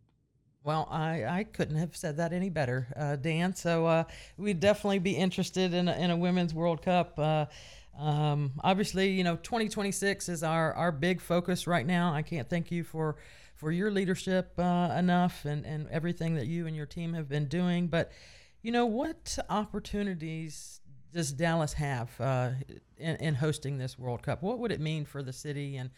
[0.63, 3.55] Well, I, I couldn't have said that any better, uh, Dan.
[3.55, 4.03] So uh,
[4.37, 7.17] we'd definitely be interested in a, in a women's World Cup.
[7.17, 7.45] Uh,
[7.97, 12.13] um, obviously, you know, 2026 is our, our big focus right now.
[12.13, 13.17] I can't thank you for
[13.59, 17.45] for your leadership uh, enough and, and everything that you and your team have been
[17.45, 17.87] doing.
[17.87, 18.09] But,
[18.61, 20.79] you know, what opportunities
[21.13, 22.51] does Dallas have uh,
[22.97, 24.41] in, in hosting this World Cup?
[24.41, 25.89] What would it mean for the city and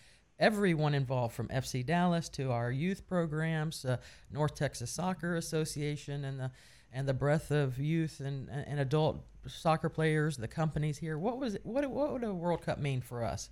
[0.41, 3.97] everyone involved from FC Dallas to our youth programs, uh,
[4.31, 6.51] North Texas Soccer Association, and the
[6.93, 11.17] and the breadth of youth and, and adult soccer players, the companies here.
[11.17, 13.49] What was it, what what would a World Cup mean for us?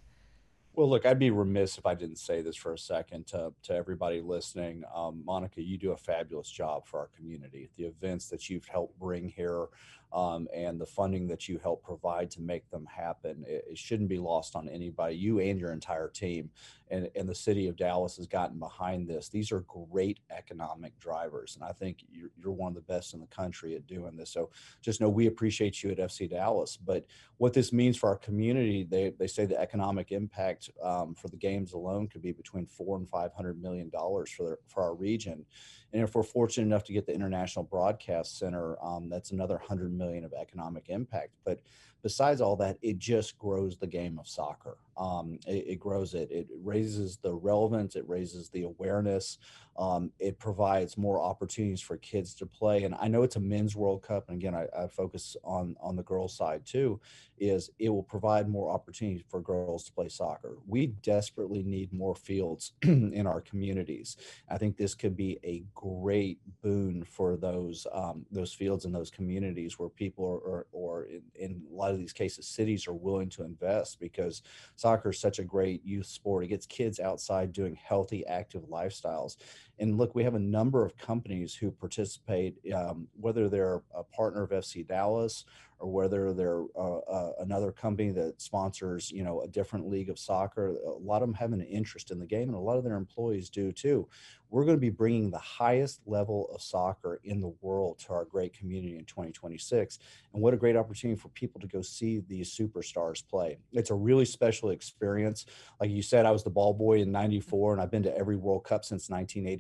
[0.73, 3.73] Well, look, I'd be remiss if I didn't say this for a second to, to
[3.73, 4.84] everybody listening.
[4.95, 7.69] Um, Monica, you do a fabulous job for our community.
[7.75, 9.65] The events that you've helped bring here
[10.12, 13.43] um, and the funding that you help provide to make them happen.
[13.48, 16.50] It, it, shouldn't be lost on anybody, you and your entire team.
[16.89, 19.30] And, and the city of Dallas has gotten behind this.
[19.30, 21.56] These are great economic drivers.
[21.56, 24.32] And I think you're, you're one of the best in the country at doing this.
[24.32, 24.50] So
[24.82, 26.76] just know we appreciate you at FC Dallas.
[26.76, 27.06] But
[27.38, 31.38] what this means for our community, they, they say the economic impact um, for the
[31.38, 35.45] games alone could be between four and five hundred million dollars for for our region.
[35.93, 39.91] And if we're fortunate enough to get the International Broadcast Center, um, that's another 100
[39.91, 41.32] million of economic impact.
[41.43, 41.62] But
[42.04, 44.78] besides all that, it just grows the game of soccer.
[44.99, 46.29] Um, it, it, grows it.
[46.29, 47.95] It raises the relevance.
[47.95, 49.38] It raises the awareness.
[49.79, 52.83] Um, it provides more opportunities for kids to play.
[52.83, 55.95] And I know it's a men's World Cup, and again, I, I focus on on
[55.95, 56.99] the girls' side too.
[57.38, 60.57] Is it will provide more opportunities for girls to play soccer.
[60.67, 64.17] We desperately need more fields in our communities.
[64.49, 69.09] I think this could be a great boon for those um, those fields in those
[69.09, 72.93] communities where people are, or, or in, in a lot of these cases, cities are
[72.93, 74.41] willing to invest because
[74.75, 76.43] soccer is such a great youth sport.
[76.43, 79.38] It gets kids outside doing healthy, active lifestyles.
[79.80, 84.44] And look, we have a number of companies who participate, um, whether they're a partner
[84.44, 85.46] of FC Dallas
[85.80, 90.20] or whether they're uh, uh, another company that sponsors, you know, a different league of
[90.20, 90.76] soccer.
[90.86, 92.98] A lot of them have an interest in the game, and a lot of their
[92.98, 94.08] employees do too.
[94.50, 98.26] We're going to be bringing the highest level of soccer in the world to our
[98.26, 100.00] great community in 2026.
[100.34, 103.58] And what a great opportunity for people to go see these superstars play.
[103.72, 105.46] It's a really special experience.
[105.80, 108.36] Like you said, I was the ball boy in 94, and I've been to every
[108.36, 109.10] World Cup since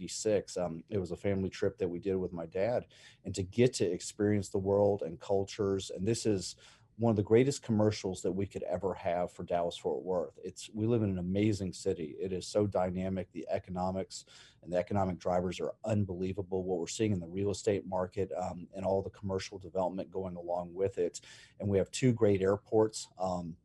[0.09, 0.57] 1986.
[0.57, 2.85] Um, it was a family trip that we did with my dad.
[3.25, 6.55] And to get to experience the world and cultures and this is
[6.97, 10.37] one of the greatest commercials that we could ever have for Dallas Fort Worth.
[10.43, 12.15] It's we live in an amazing city.
[12.19, 13.31] It is so dynamic.
[13.31, 14.25] The economics
[14.61, 16.61] and the economic drivers are unbelievable.
[16.61, 20.35] What we're seeing in the real estate market um, and all the commercial development going
[20.35, 21.21] along with it.
[21.61, 23.07] And we have two great airports.
[23.17, 23.55] Um,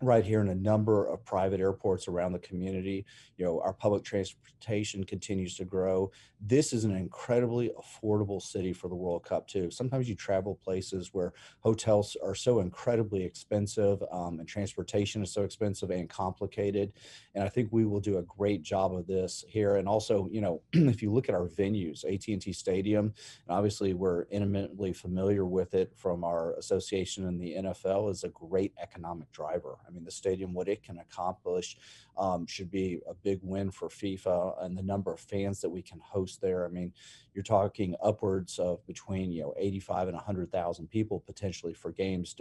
[0.00, 3.04] right here in a number of private airports around the community.
[3.36, 6.10] You know, our public transportation continues to grow.
[6.40, 9.70] This is an incredibly affordable city for the World Cup too.
[9.70, 15.42] Sometimes you travel places where hotels are so incredibly expensive um, and transportation is so
[15.42, 16.92] expensive and complicated.
[17.34, 19.76] And I think we will do a great job of this here.
[19.76, 24.26] And also, you know, if you look at our venues, AT&T Stadium, and obviously we're
[24.30, 29.78] intimately familiar with it from our association in the NFL, is a great economic driver.
[29.88, 31.76] I mean, the stadium, what it can accomplish,
[32.16, 35.82] um, should be a big win for FIFA and the number of fans that we
[35.82, 36.64] can host there.
[36.64, 36.92] I mean,
[37.34, 42.34] you're talking upwards of between you know 85 and 100,000 people potentially for games,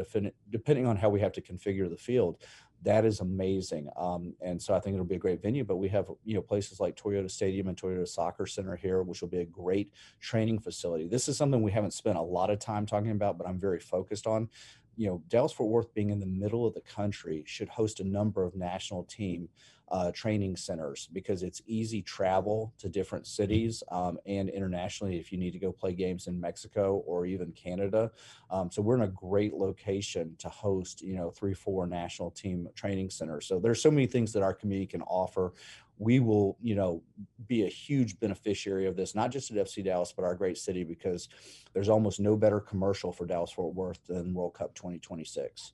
[0.49, 2.37] depending on how we have to configure the field
[2.83, 3.89] that is amazing.
[3.95, 5.63] Um, and so I think it'll be a great venue.
[5.63, 9.21] But we have you know places like Toyota Stadium and Toyota Soccer Center here, which
[9.21, 11.07] will be a great training facility.
[11.07, 13.79] This is something we haven't spent a lot of time talking about, but I'm very
[13.79, 14.49] focused on.
[14.97, 18.03] You know, Dallas Fort Worth being in the middle of the country should host a
[18.03, 19.47] number of national team
[19.89, 25.37] uh, training centers because it's easy travel to different cities um, and internationally if you
[25.37, 28.11] need to go play games in Mexico or even Canada.
[28.49, 32.67] Um, so we're in a great location to host, you know, three, four national team
[32.75, 33.47] training centers.
[33.47, 35.53] So there's so many things that our community can offer.
[35.99, 37.01] We will, you know,
[37.47, 40.83] be a huge beneficiary of this, not just at FC Dallas, but our great city,
[40.83, 41.29] because
[41.73, 45.73] there's almost no better commercial for Dallas Fort Worth than World Cup 2026.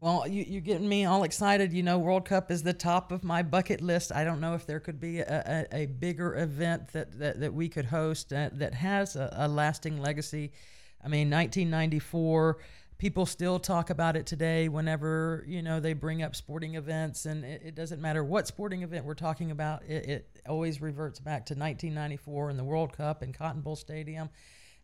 [0.00, 1.72] Well, you, you're getting me all excited.
[1.72, 4.12] You know, World Cup is the top of my bucket list.
[4.12, 7.52] I don't know if there could be a, a, a bigger event that, that, that
[7.52, 10.52] we could host that, that has a, a lasting legacy.
[11.04, 12.58] I mean, 1994,
[12.98, 17.26] people still talk about it today whenever, you know, they bring up sporting events.
[17.26, 21.18] And it, it doesn't matter what sporting event we're talking about, it, it always reverts
[21.18, 24.30] back to 1994 and the World Cup in Cotton Bowl Stadium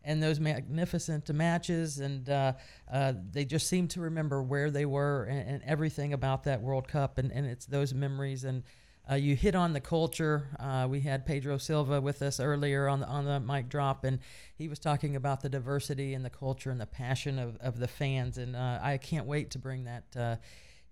[0.05, 2.53] and those magnificent matches, and uh,
[2.91, 6.87] uh, they just seem to remember where they were and, and, everything about that World
[6.87, 8.43] Cup, and, and it's those memories.
[8.43, 8.63] And
[9.09, 10.47] uh, you hit on the culture.
[10.59, 14.19] Uh, we had Pedro Silva with us earlier on the on the mic drop, and
[14.55, 17.87] he was talking about the diversity and the culture and the passion of, of the
[17.87, 18.37] fans.
[18.37, 20.35] And uh, I can't wait to bring that uh,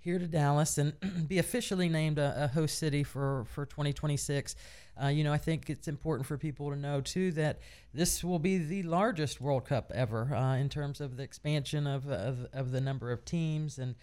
[0.04, 0.94] here to Dallas and
[1.28, 4.56] be officially named a, a, host city for, for 2026.
[5.02, 7.60] Uh, you know, I think it's important for people to know too that
[7.94, 12.10] this will be the largest World Cup ever uh, in terms of the expansion of,
[12.10, 13.96] of, of the number of teams and.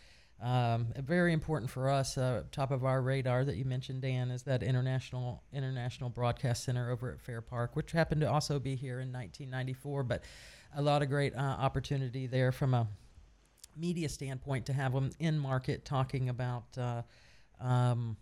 [0.42, 4.42] Um, very important for us, uh, top of our radar that you mentioned, Dan, is
[4.44, 9.00] that international international broadcast center over at Fair Park, which happened to also be here
[9.00, 10.02] in 1994.
[10.04, 10.24] But
[10.74, 12.88] a lot of great uh, opportunity there from a
[13.76, 17.02] media standpoint to have them in market talking about uh,
[17.60, 18.16] um,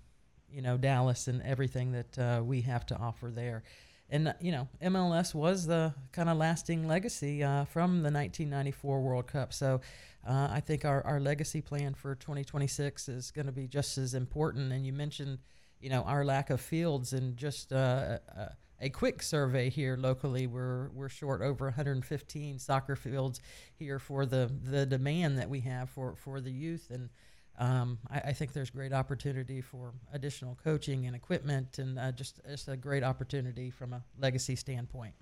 [0.50, 3.62] you know Dallas and everything that uh, we have to offer there.
[4.10, 9.26] And you know MLS was the kind of lasting legacy uh, from the 1994 World
[9.26, 9.52] Cup.
[9.52, 9.80] So
[10.26, 14.14] uh, I think our, our legacy plan for 2026 is going to be just as
[14.14, 14.72] important.
[14.72, 15.38] And you mentioned
[15.80, 18.48] you know our lack of fields and just uh, uh,
[18.80, 23.40] a quick survey here locally, we're we're short over 115 soccer fields
[23.74, 27.08] here for the the demand that we have for for the youth, and
[27.58, 32.40] um, I, I, think there's great opportunity for additional coaching and equipment, and uh, just
[32.48, 35.14] just a great opportunity from a legacy standpoint.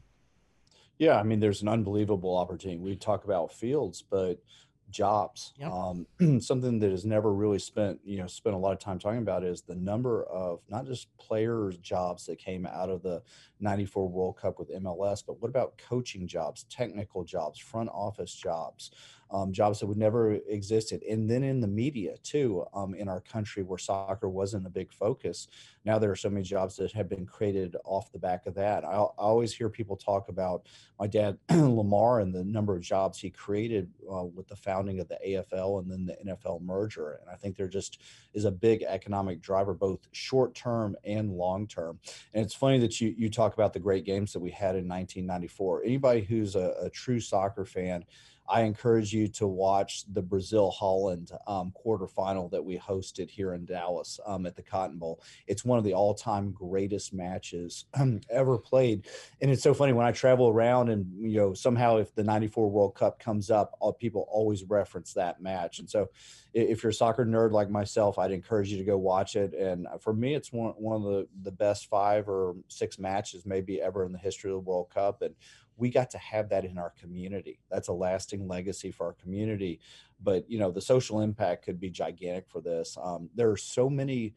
[0.98, 2.80] Yeah, I mean, there's an unbelievable opportunity.
[2.80, 4.42] We talk about fields, but
[4.90, 5.53] jobs.
[5.59, 5.70] Yep.
[5.70, 6.07] Um,
[6.40, 9.44] something that is never really spent, you know, spent a lot of time talking about
[9.44, 13.22] is the number of not just players' jobs that came out of the
[13.61, 18.90] 94 World Cup with MLS, but what about coaching jobs, technical jobs, front office jobs,
[19.30, 21.02] um, jobs that would never existed.
[21.02, 24.92] And then in the media too, um, in our country where soccer wasn't a big
[24.92, 25.48] focus,
[25.84, 28.84] now there are so many jobs that have been created off the back of that.
[28.84, 30.66] I, I always hear people talk about
[30.98, 35.08] my dad Lamar and the number of jobs he created uh, with the founding of
[35.08, 37.20] the AFL and then the NFL merger.
[37.20, 38.00] And I think there just
[38.34, 41.98] is a big economic driver, both short term and long term.
[42.34, 44.88] And it's funny that you you talk about the great games that we had in
[44.88, 45.84] 1994.
[45.84, 48.04] Anybody who's a, a true soccer fan
[48.48, 53.64] I encourage you to watch the Brazil Holland um, quarterfinal that we hosted here in
[53.64, 55.22] Dallas um, at the Cotton Bowl.
[55.46, 57.87] It's one of the all time greatest matches
[58.30, 59.06] ever played.
[59.40, 62.70] And it's so funny when I travel around and, you know, somehow if the 94
[62.70, 65.78] World Cup comes up, all, people always reference that match.
[65.78, 66.09] And so
[66.54, 69.52] if you're a soccer nerd like myself, I'd encourage you to go watch it.
[69.52, 73.80] And for me, it's one, one of the, the best five or six matches maybe
[73.80, 75.22] ever in the history of the World Cup.
[75.22, 75.35] And
[75.76, 77.60] we got to have that in our community.
[77.70, 79.80] That's a lasting legacy for our community.
[80.22, 82.96] But you know, the social impact could be gigantic for this.
[83.02, 84.34] Um, there are so many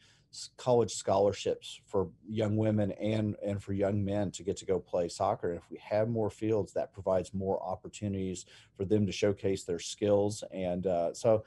[0.57, 5.07] college scholarships for young women and and for young men to get to go play
[5.07, 5.49] soccer.
[5.49, 9.79] And if we have more fields, that provides more opportunities for them to showcase their
[9.79, 10.43] skills.
[10.51, 11.43] And uh, so.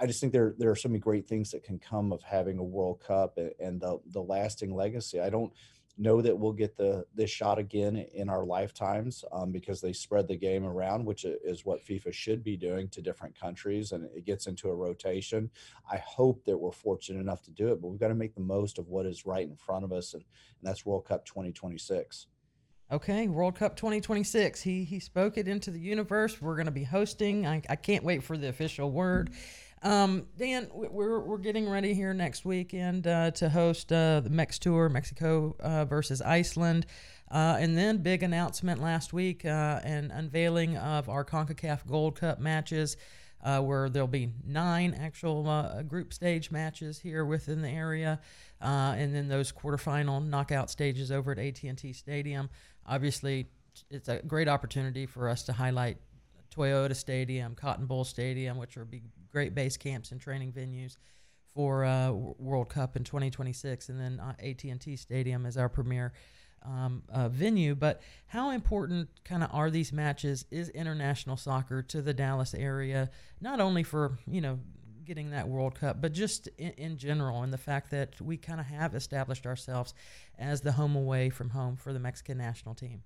[0.00, 2.58] I just think there there are so many great things that can come of having
[2.58, 5.20] a World Cup and, and the the lasting legacy.
[5.20, 5.52] I don't
[5.98, 10.28] know that we'll get the this shot again in our lifetimes um, because they spread
[10.28, 14.24] the game around, which is what FIFA should be doing to different countries, and it
[14.24, 15.50] gets into a rotation.
[15.90, 18.40] I hope that we're fortunate enough to do it, but we've got to make the
[18.40, 22.26] most of what is right in front of us, and, and that's World Cup 2026.
[22.90, 24.62] Okay, World Cup 2026.
[24.62, 26.40] He he spoke it into the universe.
[26.40, 27.46] We're going to be hosting.
[27.46, 29.30] I, I can't wait for the official word.
[29.82, 34.58] Um, Dan, we're, we're getting ready here next weekend uh, to host uh, the Mex
[34.58, 36.86] Tour, Mexico uh, versus Iceland.
[37.30, 42.40] Uh, and then big announcement last week uh, and unveiling of our CONCACAF Gold Cup
[42.40, 42.96] matches.
[43.40, 48.18] Uh, where there'll be nine actual group stage matches here within the area,
[48.60, 52.50] and then those quarterfinal knockout stages over at AT&T Stadium.
[52.84, 53.46] Obviously,
[53.90, 55.98] it's a great opportunity for us to highlight
[56.54, 60.96] Toyota Stadium, Cotton Bowl Stadium, which are big, great base camps and training venues
[61.54, 66.12] for uh, World Cup in 2026, and then uh, AT&T Stadium is our premier
[66.64, 67.74] um, uh, venue.
[67.74, 70.44] But how important kind of are these matches?
[70.50, 73.10] Is international soccer to the Dallas area
[73.40, 74.58] not only for you know
[75.04, 78.60] getting that World Cup, but just in, in general, and the fact that we kind
[78.60, 79.94] of have established ourselves
[80.38, 83.02] as the home away from home for the Mexican national team.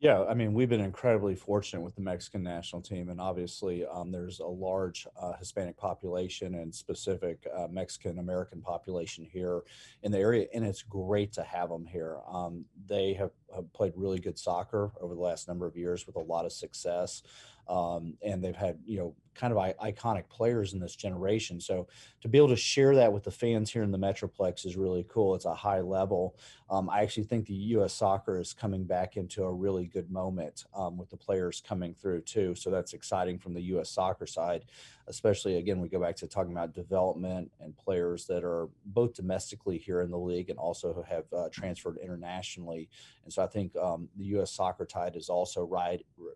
[0.00, 4.12] Yeah, I mean, we've been incredibly fortunate with the Mexican national team, and obviously, um,
[4.12, 9.62] there's a large uh, Hispanic population and specific uh, Mexican American population here
[10.04, 12.18] in the area, and it's great to have them here.
[12.32, 16.14] Um, they have, have, played really good soccer over the last number of years with
[16.14, 17.24] a lot of success
[17.68, 21.60] um, and they've had you know kind of iconic players in this generation.
[21.60, 21.86] So
[22.22, 25.06] to be able to share that with the fans here in the Metroplex is really
[25.08, 25.36] cool.
[25.36, 26.36] It's a high level.
[26.68, 27.94] Um, I actually think the U.S.
[27.94, 32.22] soccer is coming back into a really good moment um, with the players coming through
[32.22, 32.56] too.
[32.56, 33.90] So that's exciting from the U.S.
[33.90, 34.64] soccer side,
[35.06, 39.78] especially again we go back to talking about development and players that are both domestically
[39.78, 42.88] here in the league and also have uh, transferred internationally.
[43.24, 44.52] And so I think um, the U.S.
[44.52, 45.70] soccer tide is also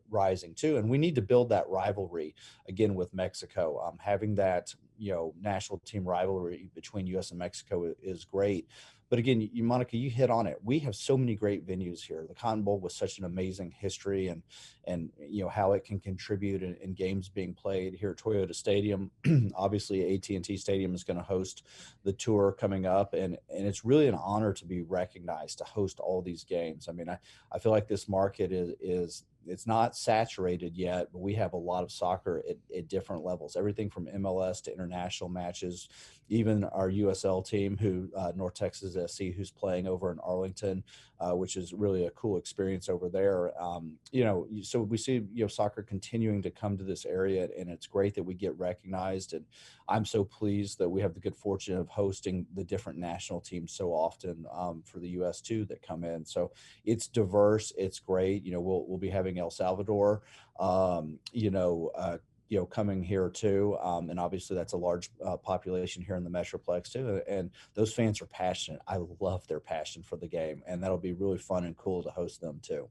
[0.08, 2.34] rising too, and we need to to build that rivalry
[2.68, 3.82] again with Mexico.
[3.86, 7.30] Um, having that you know national team rivalry between U.S.
[7.30, 8.68] and Mexico is great.
[9.12, 10.56] But again, you, Monica, you hit on it.
[10.64, 12.24] We have so many great venues here.
[12.26, 14.42] The Cotton Bowl was such an amazing history, and
[14.86, 18.54] and you know how it can contribute in, in games being played here at Toyota
[18.54, 19.10] Stadium.
[19.54, 21.62] Obviously, AT and T Stadium is going to host
[22.04, 26.00] the tour coming up, and and it's really an honor to be recognized to host
[26.00, 26.88] all these games.
[26.88, 27.18] I mean, I
[27.52, 31.58] I feel like this market is is it's not saturated yet, but we have a
[31.58, 35.88] lot of soccer at, at, different levels, everything from MLS to international matches,
[36.28, 40.82] even our USL team, who uh, North Texas SC, who's playing over in Arlington,
[41.20, 43.52] uh, which is really a cool experience over there.
[43.62, 47.48] Um, you know, so we see you know soccer continuing to come to this area,
[47.58, 49.34] and it's great that we get recognized.
[49.34, 49.44] And
[49.88, 53.72] I'm so pleased that we have the good fortune of hosting the different national teams
[53.72, 55.40] so often um, for the U.S.
[55.40, 56.24] too that come in.
[56.24, 56.50] So
[56.84, 58.44] it's diverse, it's great.
[58.44, 60.22] You know, we'll we'll be having El Salvador.
[60.58, 62.18] Um, you know, uh,
[62.48, 66.22] you know coming here too um, and obviously that's a large uh, population here in
[66.22, 70.62] the metroplex too and those fans are passionate i love their passion for the game
[70.66, 72.86] and that'll be really fun and cool to host them too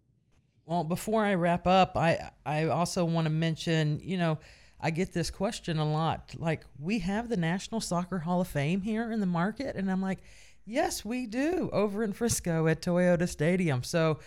[0.65, 4.39] well before i wrap up i i also want to mention you know
[4.81, 6.33] I get this question a lot.
[6.37, 9.75] Like, we have the National Soccer Hall of Fame here in the market.
[9.75, 10.19] And I'm like,
[10.65, 13.83] yes, we do over in Frisco at Toyota Stadium.
[13.83, 14.19] So,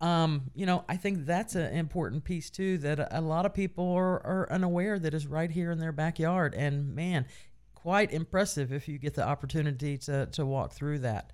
[0.00, 3.92] um, you know, I think that's an important piece too that a, lot of people
[3.92, 6.54] are, are unaware that is right here in their backyard.
[6.54, 7.26] And man,
[7.74, 11.32] quite impressive if you get the opportunity to, to walk through that.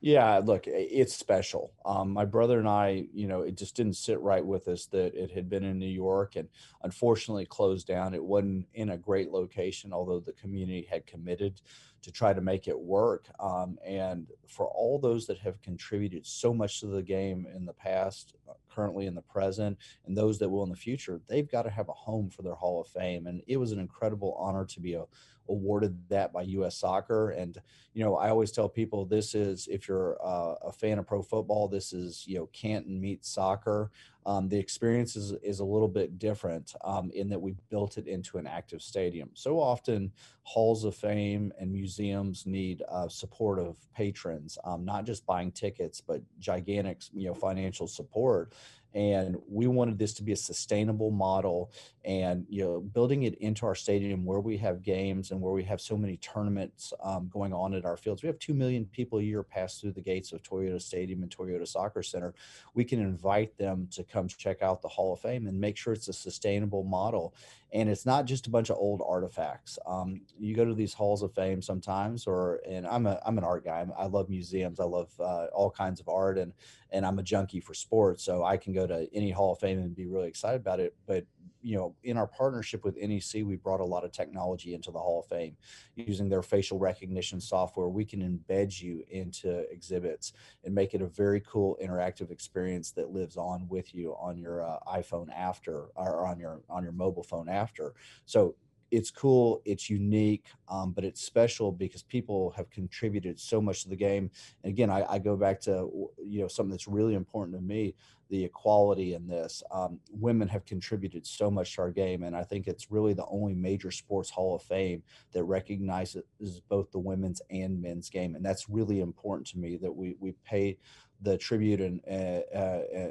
[0.00, 1.72] Yeah, look, it's special.
[1.84, 5.12] Um, my brother and I, you know, it just didn't sit right with us that
[5.14, 6.48] it had been in New York and
[6.84, 8.14] unfortunately closed down.
[8.14, 11.60] It wasn't in a great location, although the community had committed
[12.02, 13.26] to try to make it work.
[13.40, 17.72] Um, and for all those that have contributed so much to the game in the
[17.72, 19.76] past, uh, currently in the present,
[20.06, 22.54] and those that will in the future, they've got to have a home for their
[22.54, 23.26] Hall of Fame.
[23.26, 25.04] And it was an incredible honor to be a,
[25.48, 26.76] awarded that by U.S.
[26.76, 27.30] Soccer.
[27.30, 27.60] And
[27.94, 31.22] you know, I always tell people this is if you're uh, a fan of pro
[31.22, 33.90] football, this is you know Canton meets soccer.
[34.26, 38.06] Um, the experience is, is a little bit different um, in that we built it
[38.06, 39.30] into an active stadium.
[39.32, 45.24] So often, halls of fame and museums need uh, support of patrons, um, not just
[45.24, 48.52] buying tickets, but gigantic, you know, financial support
[48.94, 51.70] and we wanted this to be a sustainable model
[52.04, 55.62] and you know building it into our stadium where we have games and where we
[55.62, 58.22] have so many tournaments um, going on at our fields.
[58.22, 61.30] We have 2 million people a year pass through the gates of toyota stadium and
[61.30, 62.34] toyota soccer center.
[62.74, 65.92] We can invite them to come check out the hall of fame and make sure
[65.92, 67.34] it's a sustainable model
[67.72, 69.78] and it's not just a bunch of old artifacts.
[69.86, 73.44] Um, you go to these halls of fame sometimes, or and I'm a I'm an
[73.44, 73.86] art guy.
[73.96, 74.80] i love museums.
[74.80, 76.52] I love uh, all kinds of art, and
[76.90, 78.24] and I'm a junkie for sports.
[78.24, 80.94] So I can go to any hall of fame and be really excited about it.
[81.06, 81.24] But
[81.62, 84.98] you know, in our partnership with NEC, we brought a lot of technology into the
[84.98, 85.56] Hall of Fame
[85.96, 87.88] using their facial recognition software.
[87.88, 90.32] We can embed you into exhibits
[90.64, 94.62] and make it a very cool interactive experience that lives on with you on your
[94.62, 97.94] uh, iPhone after or on your on your mobile phone after.
[98.24, 98.54] So
[98.90, 103.88] it's cool, it's unique, um, but it's special because people have contributed so much to
[103.88, 104.30] the game.
[104.62, 105.88] And again, I, I go back to
[106.22, 107.94] you know something that's really important to me
[108.30, 109.62] the equality in this.
[109.70, 113.26] Um, women have contributed so much to our game, and I think it's really the
[113.26, 116.22] only major sports hall of fame that recognizes
[116.68, 120.32] both the women's and men's game, and that's really important to me that we we
[120.44, 120.76] pay
[121.20, 122.40] the tribute and uh,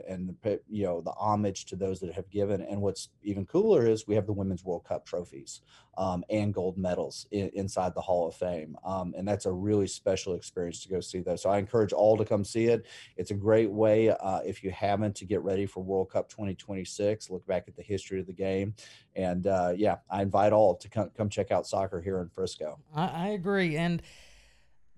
[0.08, 2.62] and the, you know the homage to those that have given.
[2.62, 5.62] And what's even cooler is we have the Women's World Cup trophies
[5.98, 9.88] um, and gold medals in, inside the Hall of Fame, um, and that's a really
[9.88, 11.42] special experience to go see those.
[11.42, 12.86] So I encourage all to come see it.
[13.18, 17.30] It's a great way uh, if you haven't to get ready for World Cup 2026.
[17.30, 18.74] Look back at the history of the game,
[19.16, 22.80] and uh, yeah, I invite all to come come check out soccer here in Frisco.
[22.96, 24.02] I, I agree, and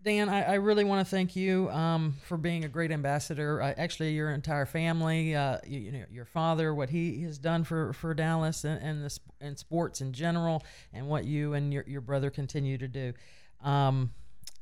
[0.01, 3.61] Dan, I, I really want to thank you um, for being a great ambassador.
[3.61, 7.65] Uh, actually, your entire family, uh, you, you, know, your father, what he has done
[7.65, 11.83] for, for Dallas and, and, the, and sports in general, and what you and your,
[11.85, 13.13] your brother continue to do.
[13.61, 14.11] Um,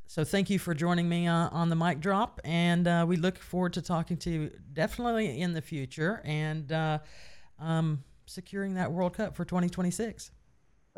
[0.08, 3.38] so, thank you for joining me uh, on the mic drop, and uh, we look
[3.38, 6.98] forward to talking to you definitely in the future and uh,
[7.60, 10.32] um, securing that World Cup for 2026.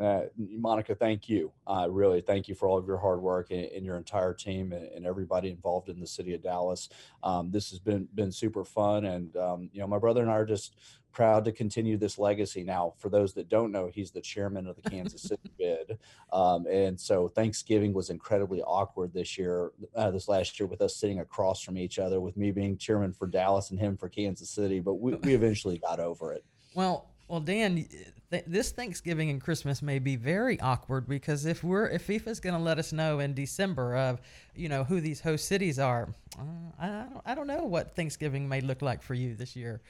[0.00, 1.52] Uh, Monica, thank you.
[1.66, 4.72] Uh, really, thank you for all of your hard work and, and your entire team
[4.72, 6.88] and, and, everybody involved in the city of Dallas.
[7.22, 10.34] Um, this has been been super fun, and um, you know, my brother and I
[10.34, 10.76] are just
[11.12, 12.64] proud to continue this legacy.
[12.64, 15.98] Now, for those that don't know, he's the chairman of the Kansas City bid,
[16.32, 20.96] um, and so Thanksgiving was incredibly awkward this year, uh, this last year, with us
[20.96, 24.48] sitting across from each other, with me being chairman for Dallas and him for Kansas
[24.48, 24.80] City.
[24.80, 26.42] But we, we eventually got over it.
[26.74, 27.86] Well, well, Dan,
[28.32, 32.56] th- this Thanksgiving and Christmas may be very awkward because if we're if FIFA's going
[32.56, 34.20] to let us know in December of
[34.56, 36.42] you know who these host cities are, uh,
[36.76, 39.80] I don't I don't know what Thanksgiving may look like for you this year.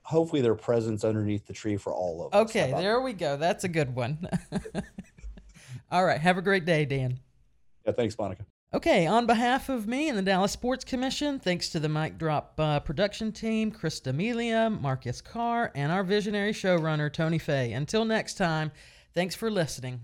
[0.00, 2.48] Hopefully, there are presents underneath the tree for all of us.
[2.48, 3.36] Okay, there we go.
[3.36, 4.26] That's a good one.
[5.92, 7.18] all right, have a great day, Dan.
[7.84, 8.46] Yeah, thanks, Monica.
[8.70, 12.52] Okay, on behalf of me and the Dallas Sports Commission, thanks to the Mic Drop
[12.60, 17.72] uh, production team, Chris D'Amelia, Marcus Carr, and our visionary showrunner, Tony Fay.
[17.72, 18.70] Until next time,
[19.14, 20.02] thanks for listening.